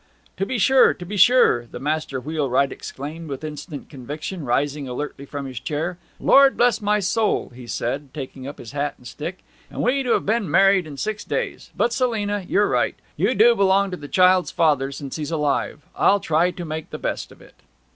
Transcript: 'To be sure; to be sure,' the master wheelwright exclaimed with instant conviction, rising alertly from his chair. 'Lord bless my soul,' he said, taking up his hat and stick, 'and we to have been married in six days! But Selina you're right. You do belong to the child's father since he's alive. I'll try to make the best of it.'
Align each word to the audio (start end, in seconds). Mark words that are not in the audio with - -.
'To 0.37 0.47
be 0.47 0.57
sure; 0.57 0.95
to 0.95 1.05
be 1.05 1.15
sure,' 1.15 1.67
the 1.69 1.79
master 1.79 2.19
wheelwright 2.19 2.71
exclaimed 2.71 3.29
with 3.29 3.43
instant 3.43 3.87
conviction, 3.87 4.43
rising 4.43 4.87
alertly 4.87 5.27
from 5.27 5.45
his 5.45 5.59
chair. 5.59 5.99
'Lord 6.19 6.57
bless 6.57 6.81
my 6.81 6.99
soul,' 6.99 7.49
he 7.53 7.67
said, 7.67 8.11
taking 8.11 8.47
up 8.47 8.57
his 8.57 8.71
hat 8.71 8.95
and 8.97 9.05
stick, 9.07 9.43
'and 9.69 9.83
we 9.83 10.01
to 10.01 10.13
have 10.13 10.25
been 10.25 10.49
married 10.49 10.87
in 10.87 10.97
six 10.97 11.23
days! 11.23 11.69
But 11.77 11.93
Selina 11.93 12.43
you're 12.49 12.67
right. 12.67 12.95
You 13.15 13.35
do 13.35 13.55
belong 13.55 13.91
to 13.91 13.97
the 13.97 14.07
child's 14.07 14.49
father 14.49 14.91
since 14.91 15.17
he's 15.17 15.29
alive. 15.29 15.83
I'll 15.95 16.19
try 16.19 16.49
to 16.49 16.65
make 16.65 16.89
the 16.89 16.97
best 16.97 17.31
of 17.31 17.39
it.' 17.39 17.61